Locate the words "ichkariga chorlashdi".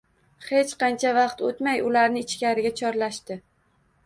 2.29-3.41